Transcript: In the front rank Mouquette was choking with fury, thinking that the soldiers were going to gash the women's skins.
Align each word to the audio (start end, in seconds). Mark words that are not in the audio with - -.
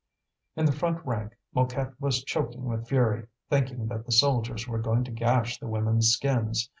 In 0.55 0.65
the 0.65 0.71
front 0.71 1.05
rank 1.05 1.37
Mouquette 1.53 1.93
was 2.01 2.23
choking 2.23 2.65
with 2.65 2.87
fury, 2.87 3.27
thinking 3.51 3.85
that 3.89 4.03
the 4.07 4.11
soldiers 4.11 4.67
were 4.67 4.79
going 4.81 5.03
to 5.03 5.11
gash 5.11 5.59
the 5.59 5.67
women's 5.67 6.07
skins. 6.09 6.67